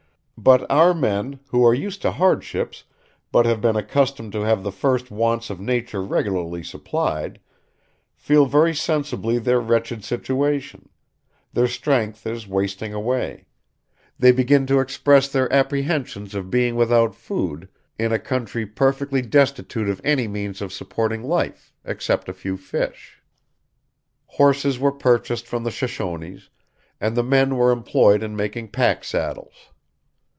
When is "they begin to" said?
14.17-14.79